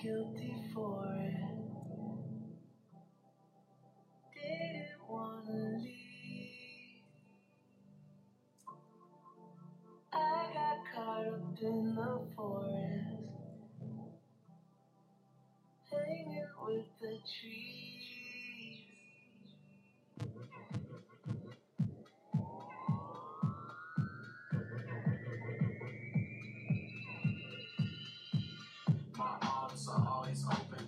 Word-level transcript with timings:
guilty 0.00 0.54
for 0.74 1.06
it. 1.18 1.34
Didn't 4.34 5.08
wanna 5.08 5.78
leave. 5.78 7.02
I 10.12 10.48
got 10.54 10.78
caught 10.94 11.26
up 11.26 11.62
in 11.62 11.94
the 11.94 12.20
forest, 12.36 12.75
are 29.96 30.08
always 30.08 30.44
open. 30.44 30.86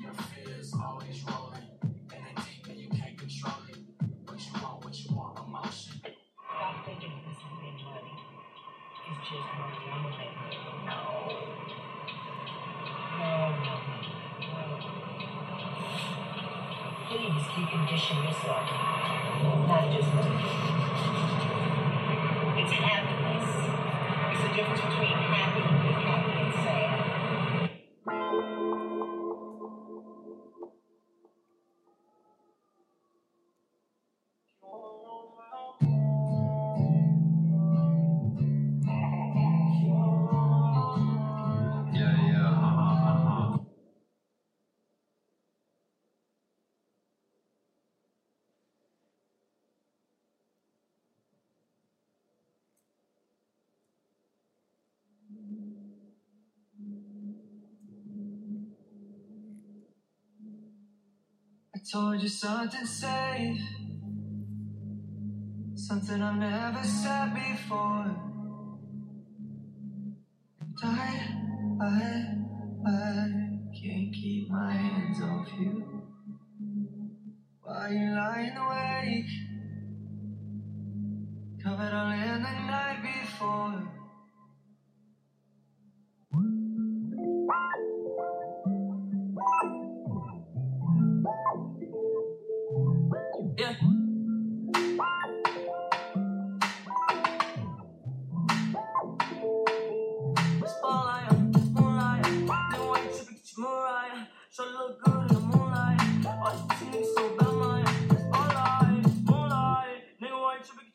Your 0.00 0.12
fears 0.12 0.74
always 0.74 1.24
rolling. 1.24 1.68
In 2.12 2.18
it 2.18 2.36
deep 2.36 2.66
and 2.68 2.78
you 2.78 2.88
can't 2.88 3.18
control 3.18 3.54
it. 3.68 3.78
What 4.26 4.38
you 4.38 4.52
want, 4.62 4.84
what 4.84 4.94
you 4.94 5.16
want, 5.16 5.38
emotion. 5.38 6.00
Stop 6.02 6.86
thinking 6.86 7.12
it's 7.26 7.40
something 7.42 7.78
money. 7.84 8.14
It's 9.10 9.20
just. 9.26 9.48
I'm 9.50 10.02
gonna. 10.06 10.30
No. 10.86 10.98
No, 13.18 13.30
no, 13.58 13.74
no. 13.74 13.96
Please 17.10 17.46
decondition 17.54 18.16
yourself. 18.24 18.66
Not 19.66 19.84
just 19.90 20.14
money. 20.14 20.46
It's 22.62 22.72
happiness. 22.72 23.48
It's 24.30 24.42
the 24.42 24.48
difference 24.54 24.93
told 61.92 62.22
you 62.22 62.28
something 62.28 62.86
safe, 62.86 63.60
something 65.74 66.22
I've 66.22 66.38
never 66.38 66.82
said 66.82 67.34
before. 67.34 68.16
I, 70.82 71.36
I, 71.80 72.26
I 72.86 73.26
can't 73.80 74.12
keep 74.14 74.50
my 74.50 74.72
hands 74.72 75.20
off 75.22 75.48
you. 75.58 76.02
While 77.62 77.92
you're 77.92 78.16
lying 78.16 78.56
awake, 78.56 79.30
covered 81.62 81.92
all 81.94 82.12
in 82.12 82.42
the 82.42 82.53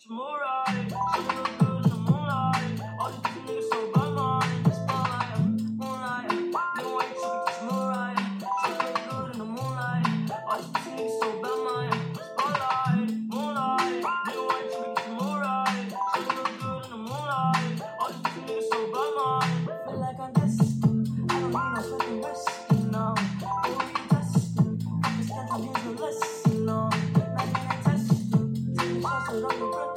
Mariah. 0.10 1.39
Testing? 29.42 29.89